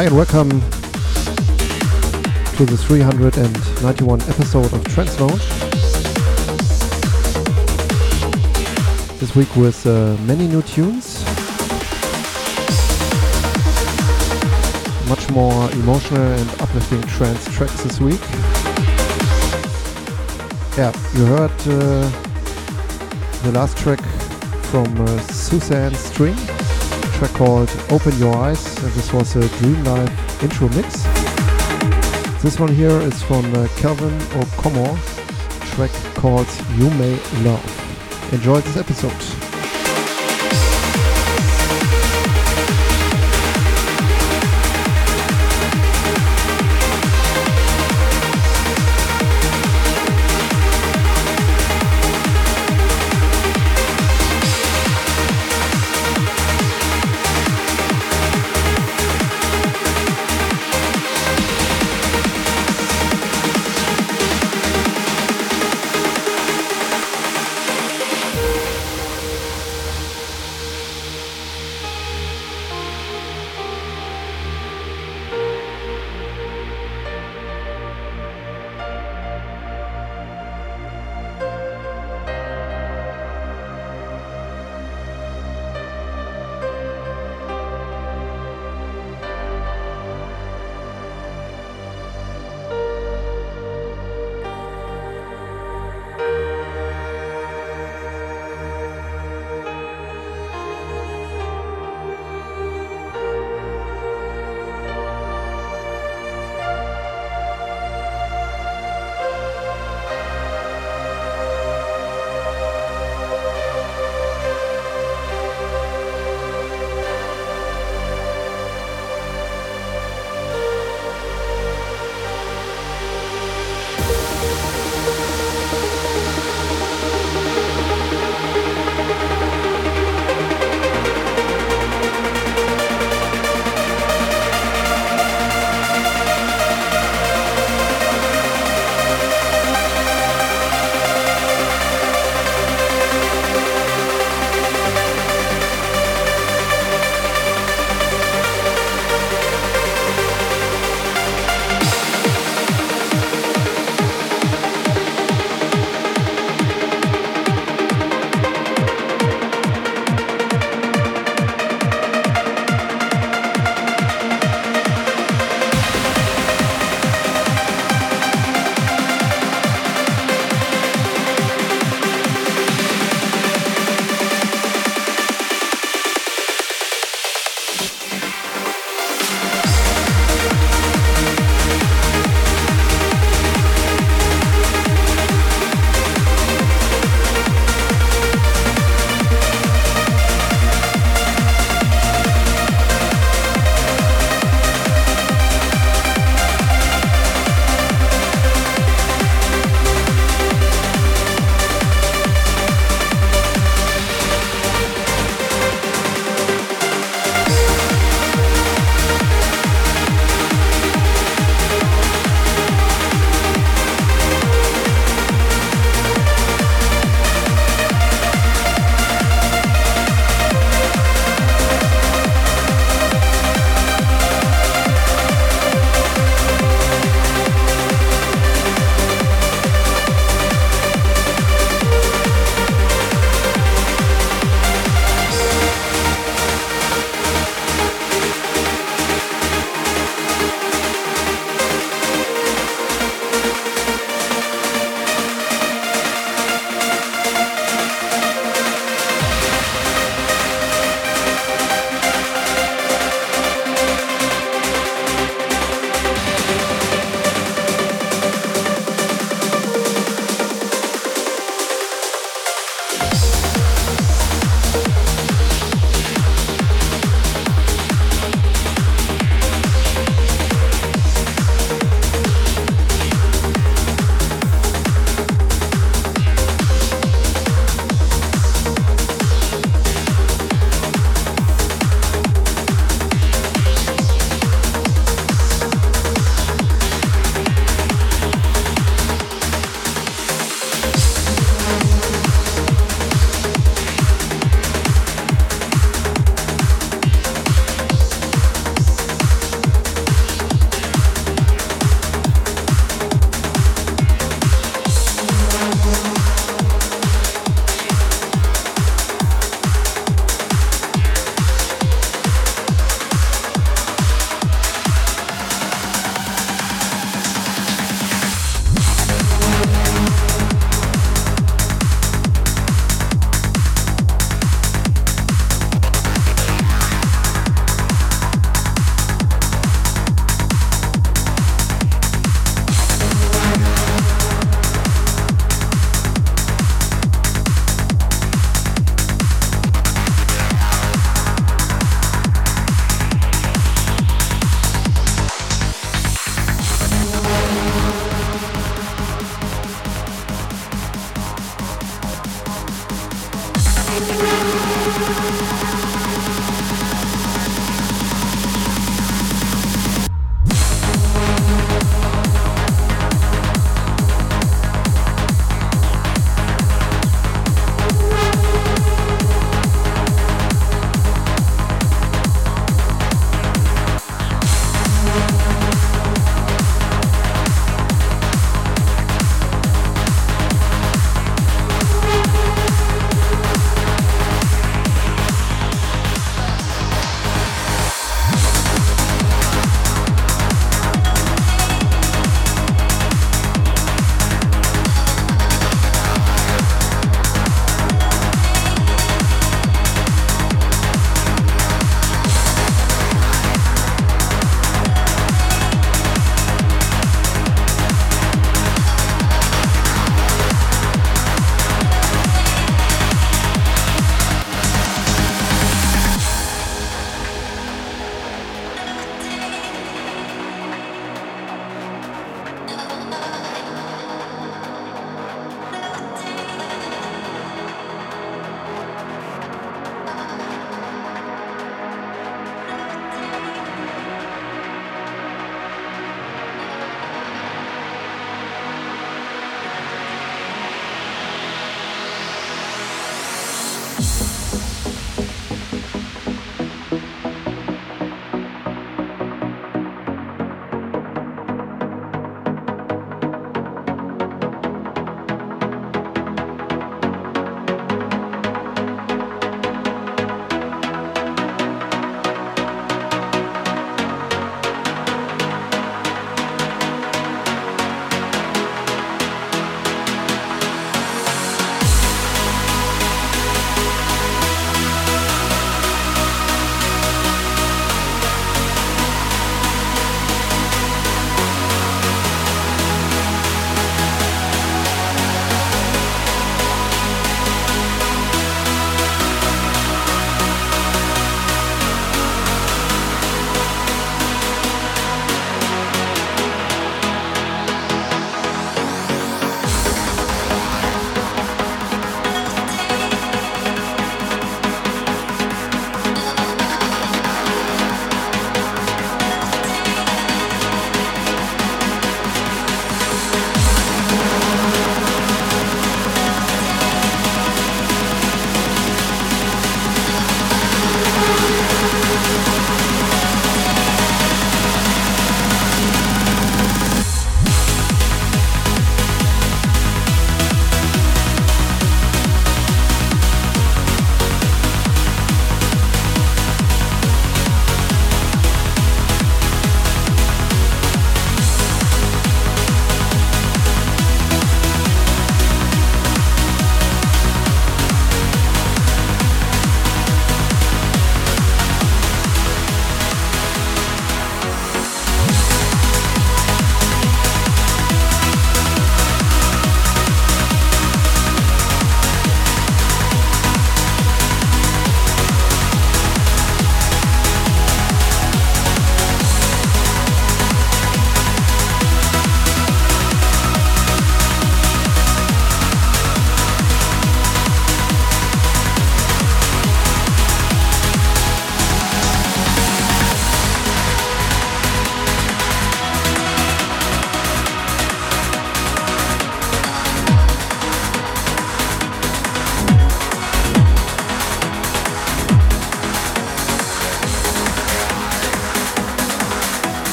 [0.00, 0.48] Hi and welcome
[2.56, 5.46] to the 391 episode of Trance Lounge.
[9.20, 11.22] This week with uh, many new tunes.
[15.06, 18.22] Much more emotional and uplifting trance tracks this week.
[20.78, 22.08] Yeah, you heard uh,
[23.42, 24.00] the last track
[24.70, 26.38] from uh, Sothzanne String,
[27.20, 31.02] track called Open Your Eyes, this was a Dream Life intro mix.
[32.42, 34.98] This one here is from uh, Calvin O'Commor,
[35.74, 38.32] track called You May Love.
[38.32, 39.39] Enjoy this episode.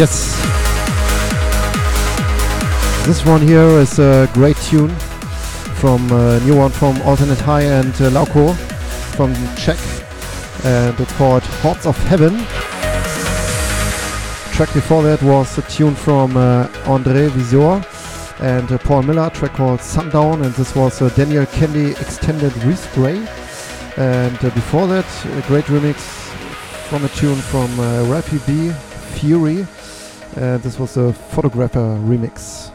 [0.00, 0.34] Yes.
[3.04, 4.88] This one here is a great tune
[5.76, 8.56] from a new one from Alternate High and uh, Laucco
[9.14, 9.76] from Czech
[10.64, 12.34] and it's called Hearts of Heaven.
[14.54, 17.84] Track before that was a tune from uh, Andre Visor
[18.40, 23.18] and uh, Paul Miller, track called Sundown, and this was a Daniel Kandi extended respray.
[23.98, 25.96] And uh, before that, a great remix
[26.88, 28.72] from a tune from uh, Ralphie B,
[29.18, 29.66] Fury.
[30.36, 32.69] And this was a photographer remix.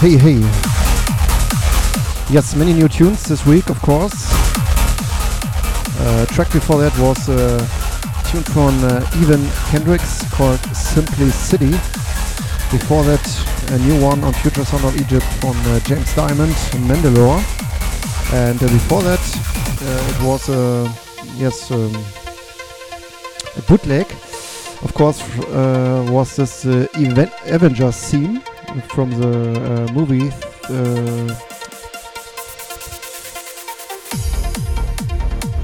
[0.00, 0.38] Hey Hey.
[2.32, 4.14] Yes, many new tunes this week, of course.
[5.98, 7.58] Uh, track before that was a
[8.30, 11.72] tune from uh, Evan Kendricks called Simplicity.
[12.70, 13.26] Before that,
[13.72, 16.54] a new one on Future Sound of Egypt from uh, James Dymond,
[16.86, 17.42] Mandalore.
[18.32, 19.24] And uh, before that,
[19.82, 20.88] uh, it was a
[21.38, 21.92] yes um,
[23.56, 24.06] a bootleg.
[24.84, 26.86] Of course, uh, was this uh,
[27.46, 28.40] Avengers theme
[28.94, 30.30] from the uh, movie.
[30.68, 31.34] Uh,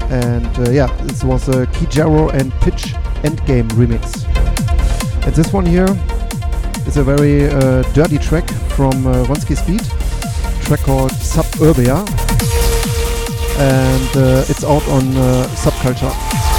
[0.09, 2.93] and uh, yeah, this was a XiJaro and Pitch
[3.23, 4.25] Endgame remix.
[5.25, 5.87] And this one here
[6.87, 9.83] is a very uh, dirty track from uh, Ronski Speed,
[10.65, 11.97] track called Suburbia,
[13.57, 15.03] and it's out on
[15.55, 16.54] Subculture.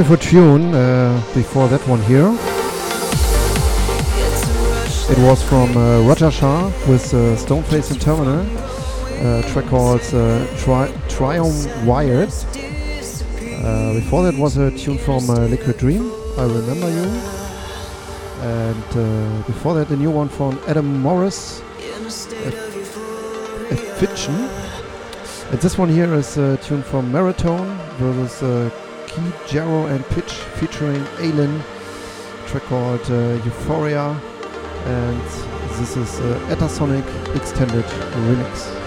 [0.00, 2.28] Beautiful tune uh, before that one here.
[5.12, 8.40] It was from uh, Roger Shah with uh, Stoneface and Terminal.
[9.28, 12.46] A track called uh, Tri- Triumvirate.
[13.62, 17.04] Uh, before that was a tune from uh, Liquid Dream, I Remember You.
[18.40, 22.50] And before that, a new one from Adam Morris, a,
[23.98, 24.34] Fiction.
[25.50, 28.42] And this one here is a tune from Maratone versus
[29.46, 31.62] Key and Pitch featuring Aylin.
[32.46, 34.20] Track called uh, Euphoria.
[34.86, 35.20] And
[35.78, 37.06] this is uh, Etasonic
[37.36, 38.79] Extended Remix.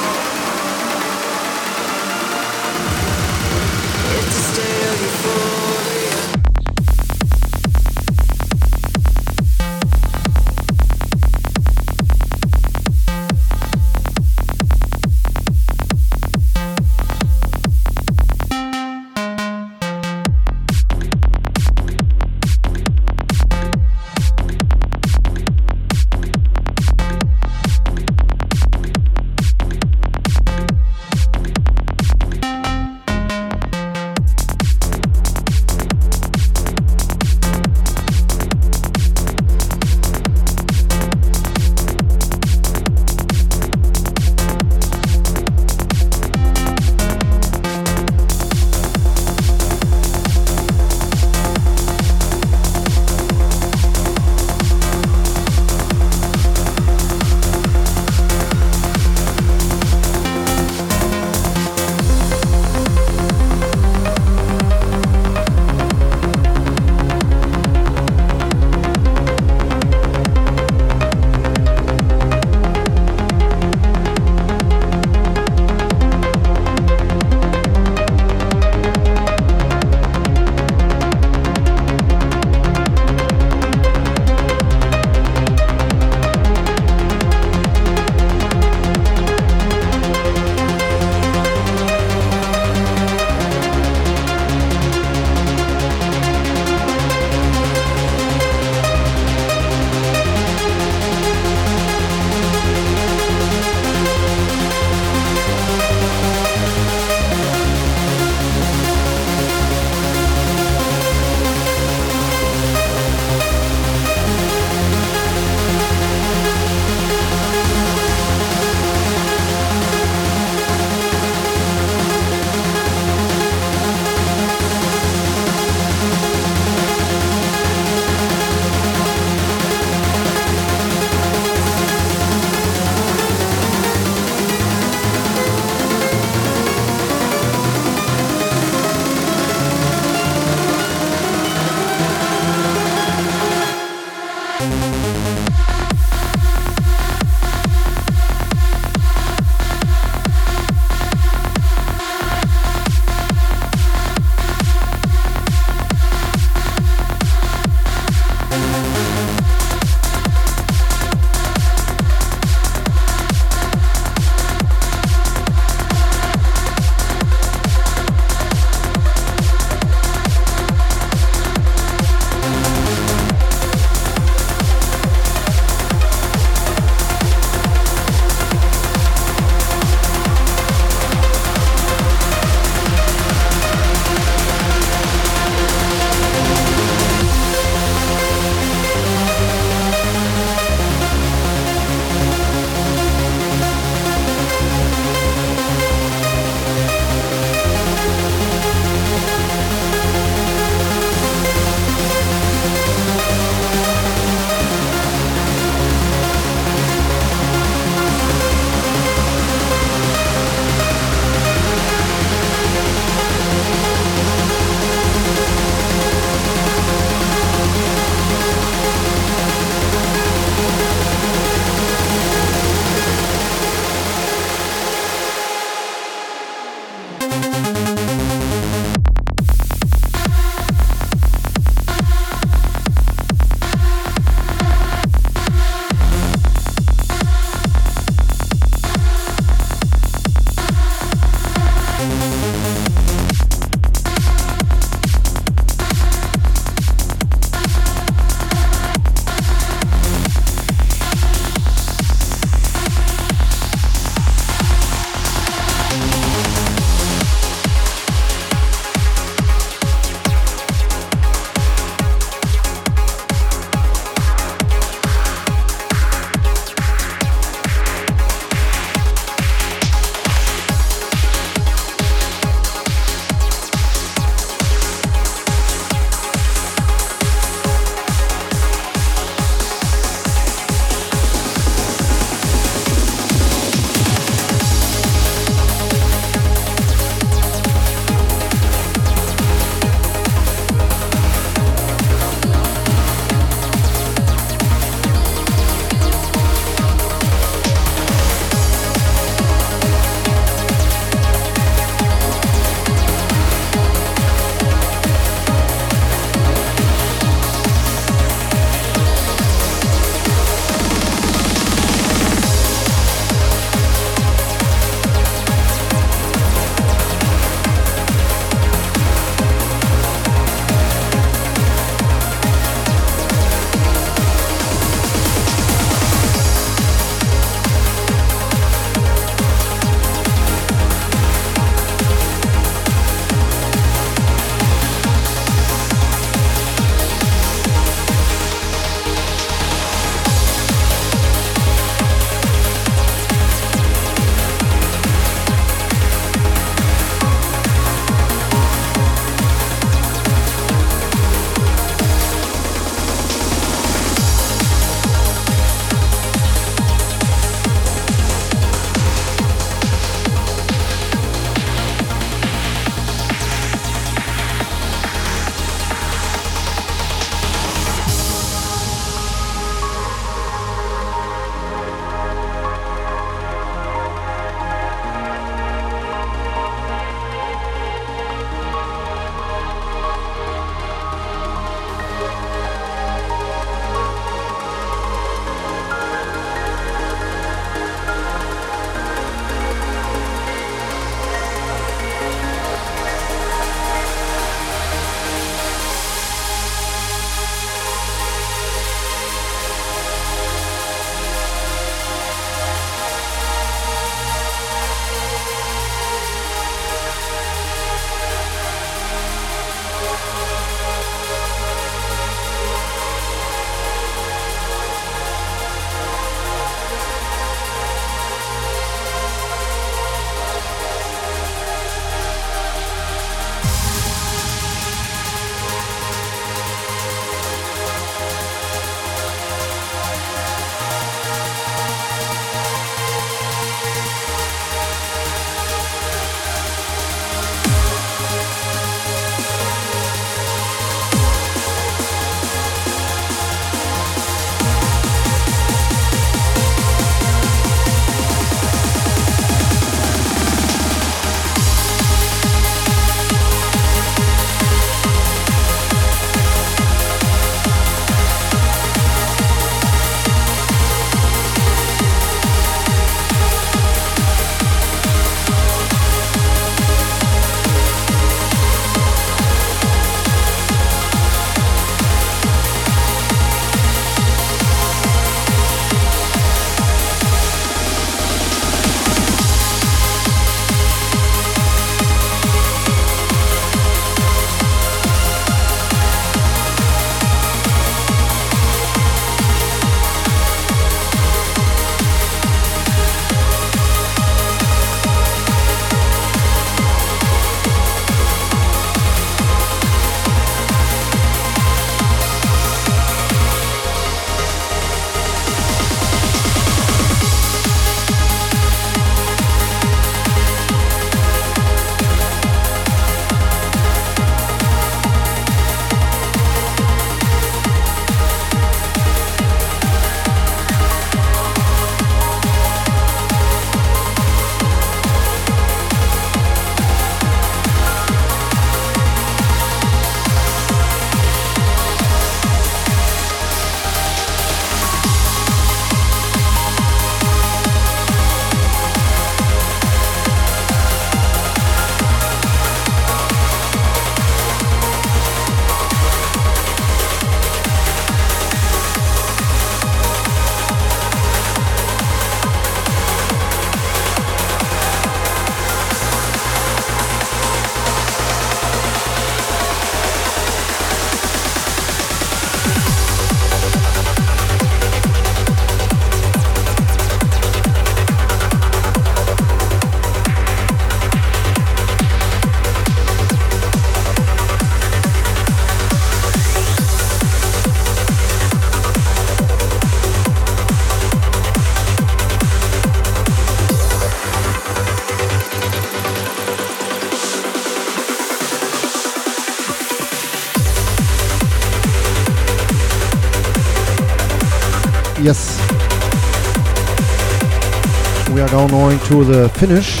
[599.14, 600.00] To the finish.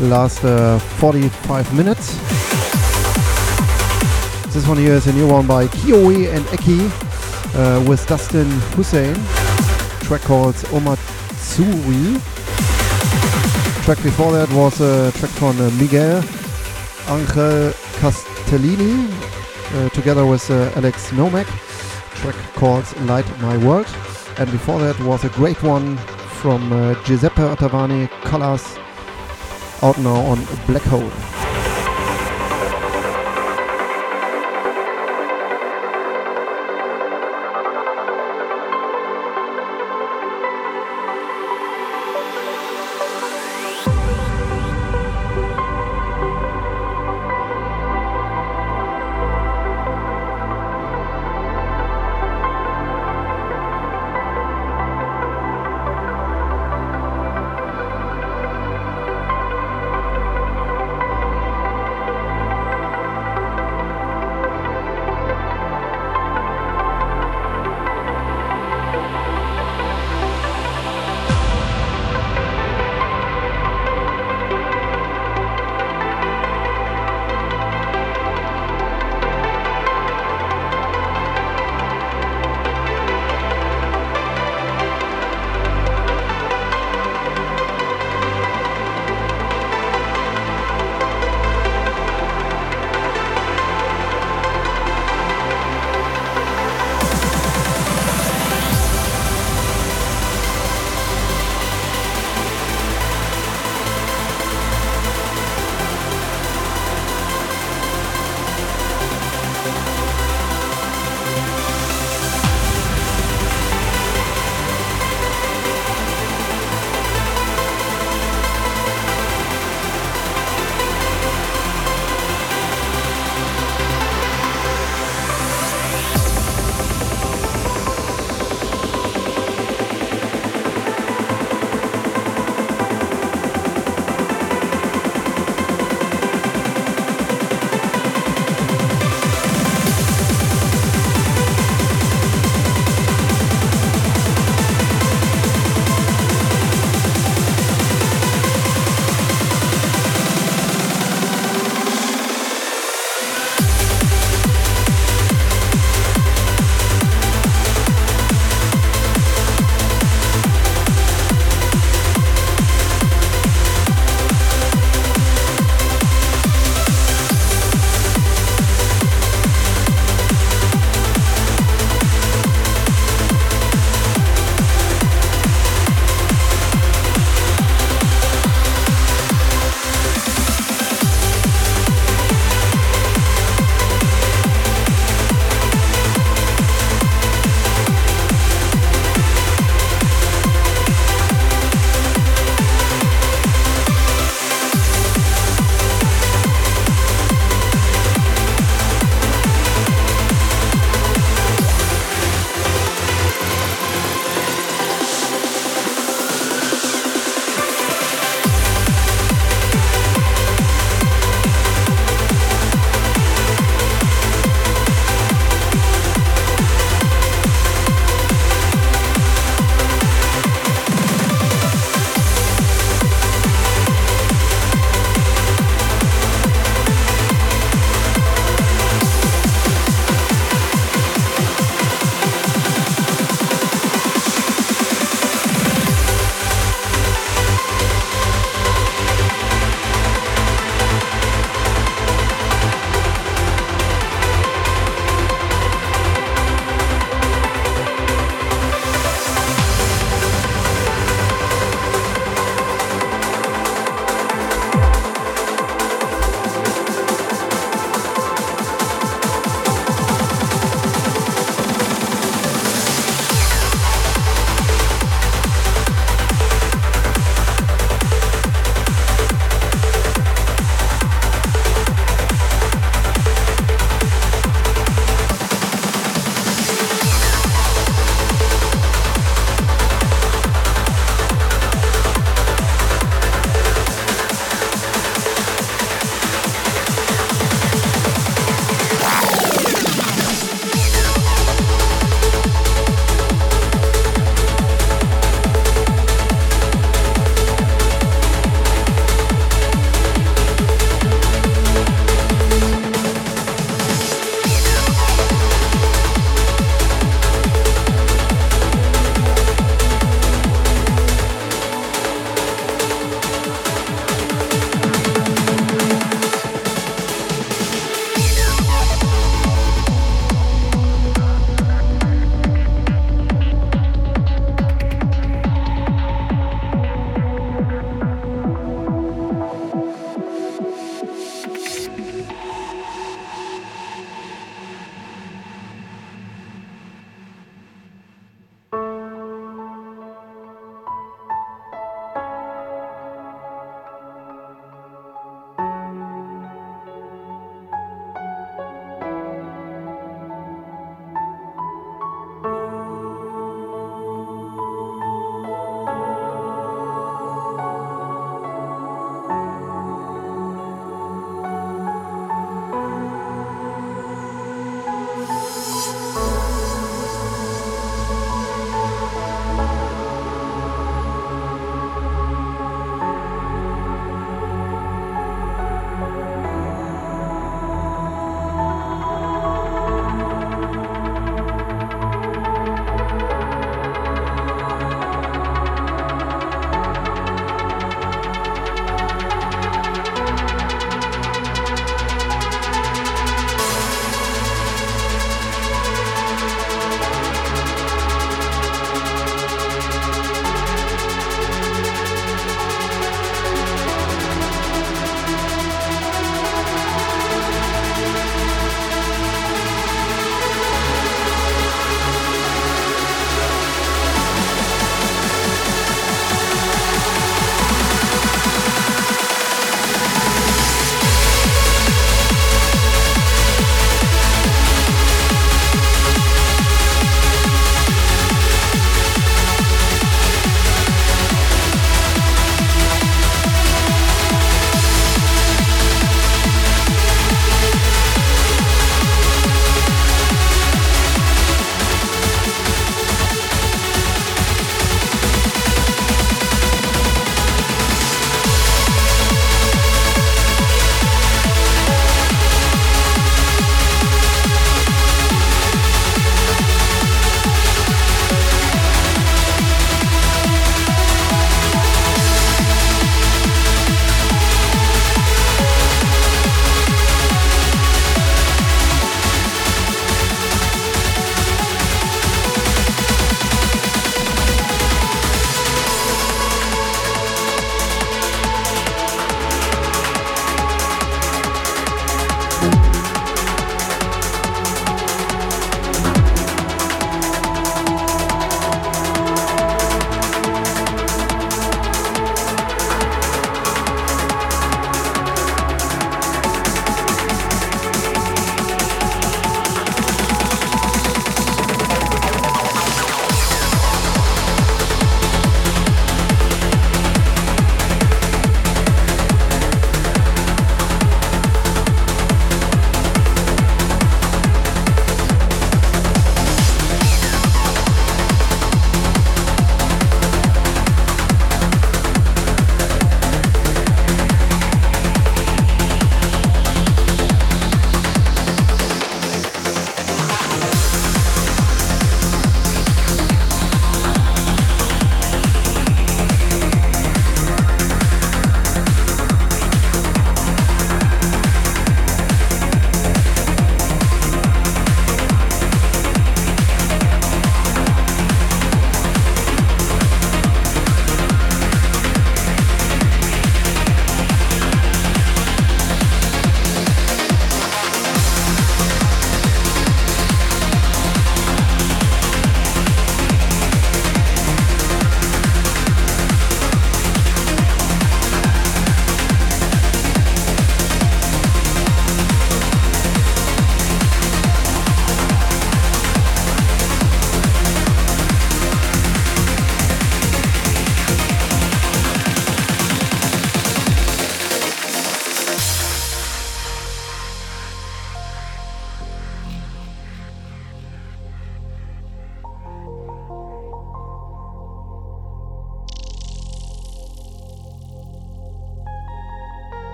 [0.00, 2.14] Last uh, 45 minutes.
[4.54, 6.80] This one here is a new one by Kiyoi and Eky
[7.54, 9.14] uh, with Dustin Husain.
[10.06, 12.18] Track called Omatsuri.
[13.84, 16.24] Track before that was a track from uh, Miguel
[17.10, 19.06] Angel Castellini
[19.74, 21.46] uh, together with uh, Alex Nomak.
[22.22, 23.88] Track called Light My World.
[24.38, 25.98] And before that was a great one
[26.40, 28.78] from uh, Giuseppe Ottaviani, Colors,
[29.82, 31.39] out now on Black Hole.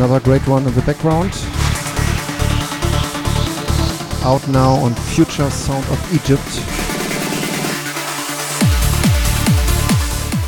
[0.00, 1.30] Another great one in the background.
[4.24, 6.40] Out now on Future Sound of Egypt.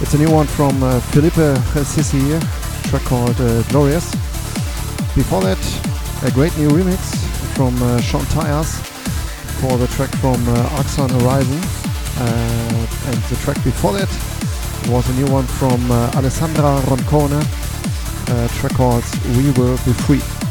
[0.01, 1.37] It's a new one from uh, Philippe
[1.85, 2.41] Sisi,
[2.89, 4.11] track called uh, Glorious.
[5.15, 5.61] Before that,
[6.25, 7.15] a great new remix
[7.55, 8.81] from uh, Sean Tyas
[9.61, 11.61] for the track from uh, Arksun Arisen.
[12.17, 14.09] Uh, and the track before that
[14.89, 17.62] was a new one from uh, Alessandra Roncone,
[18.29, 19.05] Uh, track called
[19.37, 20.42] We Will Be Free.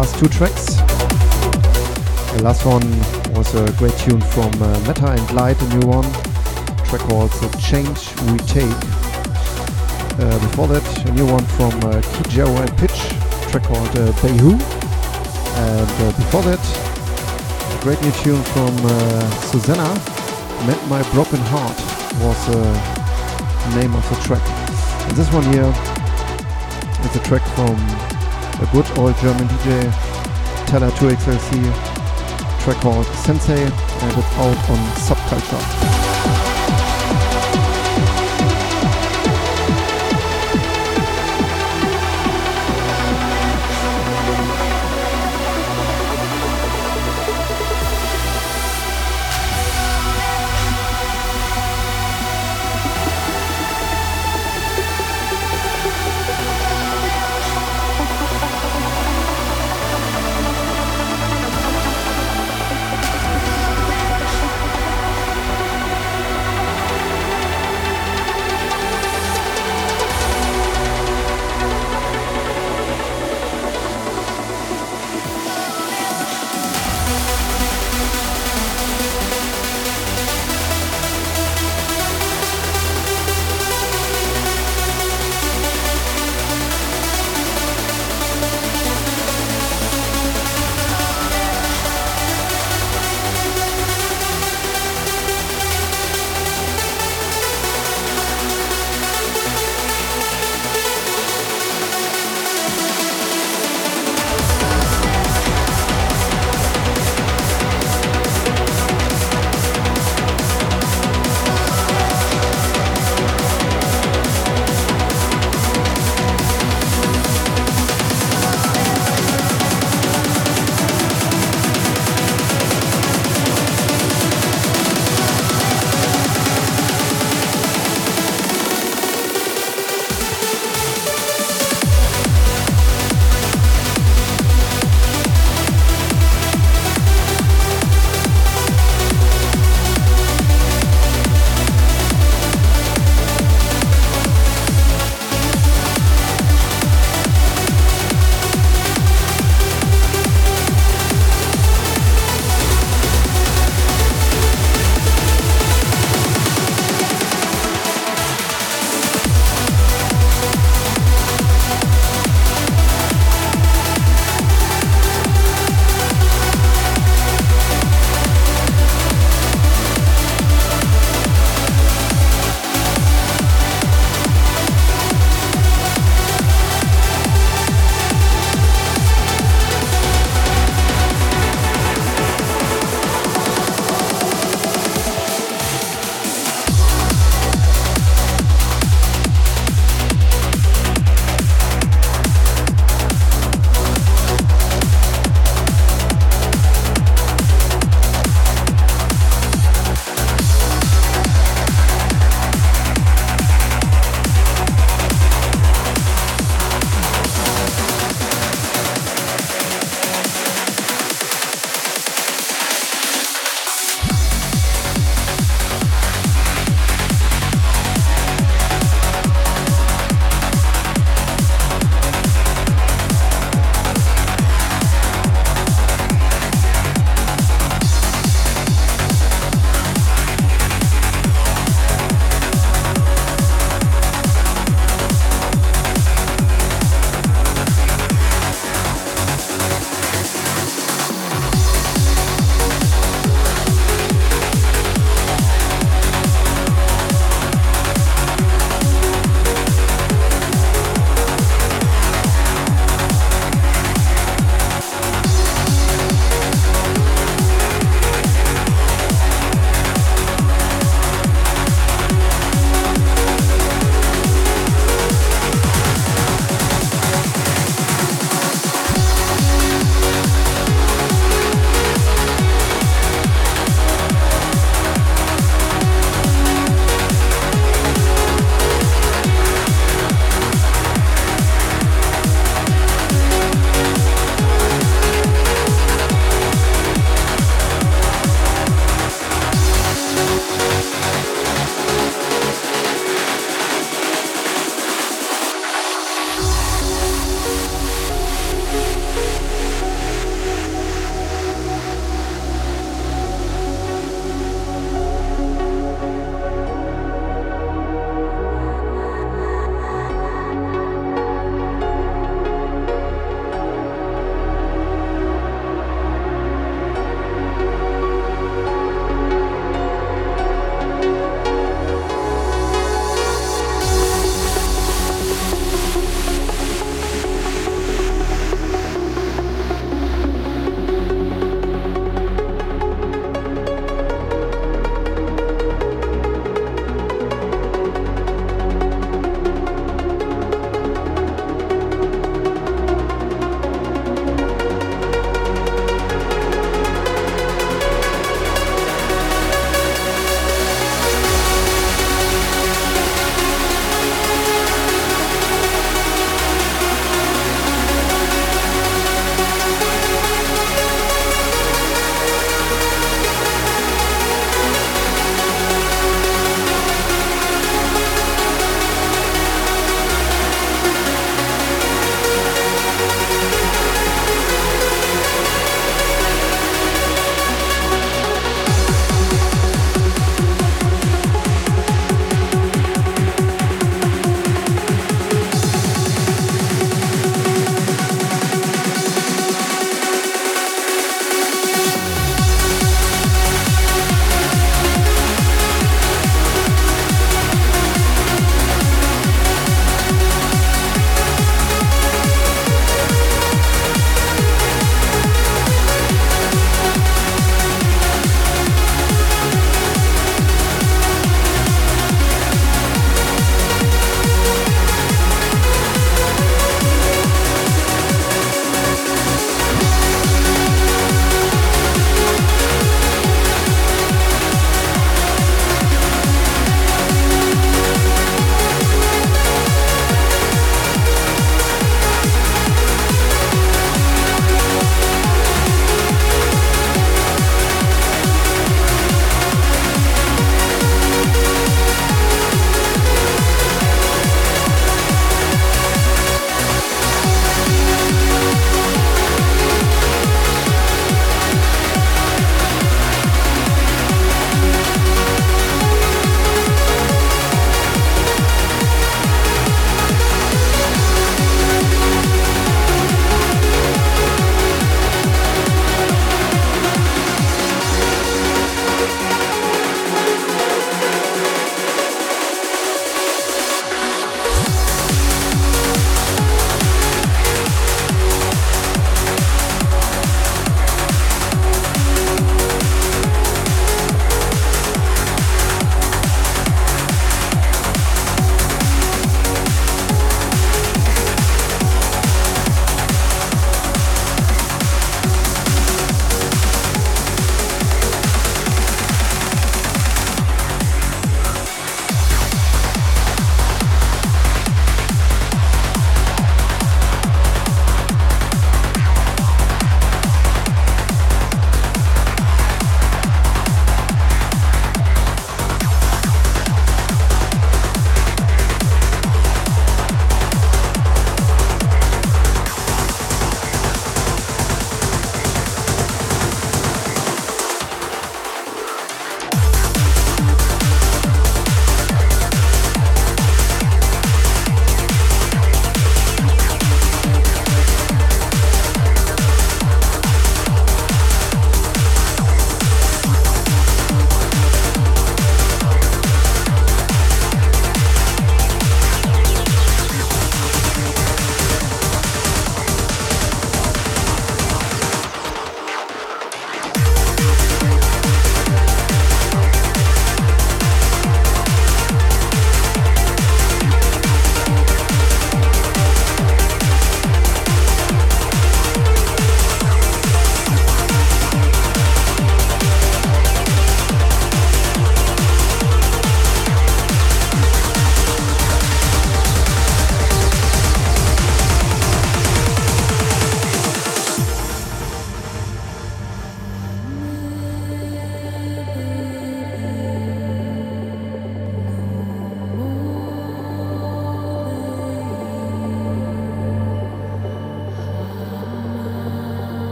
[0.00, 0.76] Last two tracks.
[2.32, 2.80] The last one
[3.36, 7.30] was a great tune from uh, Metta and Glyde, a new one, a track called
[7.32, 8.80] The Change We Take.
[10.16, 12.96] Uh, before that, a new one from uh, XiJaro and Pitch,
[13.52, 14.56] track called uh, Baihu.
[15.68, 16.64] And uh, before that,
[17.68, 19.84] a great new tune from uh, Susana,
[20.64, 21.76] Mend My Broken Heart
[22.24, 22.56] was uh,
[23.68, 24.44] the name of the track.
[25.08, 25.68] And this one here
[27.04, 27.76] is a track from
[28.60, 31.50] a good old German DJ, Teller 2XLC,
[32.62, 35.89] track called Sensei, and it's out on Subculture.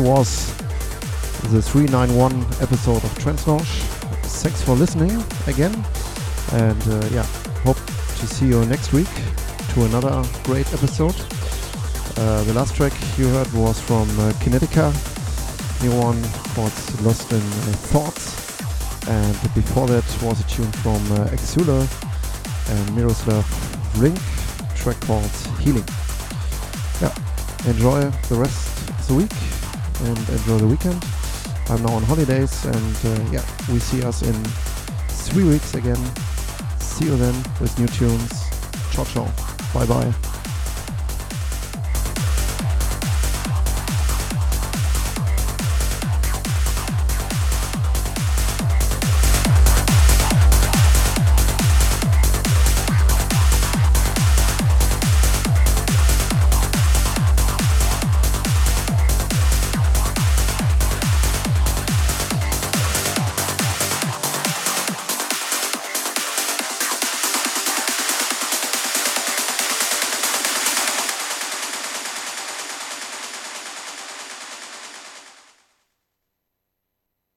[0.00, 0.56] Was
[1.52, 2.32] the 391
[2.62, 3.68] episode of Trance Lounge.
[4.40, 5.10] Thanks for listening
[5.46, 5.74] again,
[6.52, 7.24] and uh, yeah,
[7.64, 9.10] hope to see you next week
[9.74, 11.14] to another great episode.
[12.16, 14.88] Uh, the last track you heard was from uh, Kinetica,
[15.82, 16.22] new one
[16.54, 16.72] called
[17.04, 21.86] Lost in uh, Thoughts, and before that was a tune from uh, Exouler
[22.70, 23.44] and Miroslav
[23.94, 24.16] Vrlik,
[24.76, 25.88] track called Healing.
[27.02, 27.14] Yeah,
[27.70, 28.00] enjoy
[28.30, 29.39] the rest of the week
[30.06, 31.04] and enjoy the weekend.
[31.68, 34.34] I'm now on holidays, and uh, yeah, we see us in
[35.30, 36.00] three weeks again.
[36.78, 38.32] See you then with new tunes.
[38.92, 39.30] Ciao, ciao.
[39.72, 40.29] Bye bye.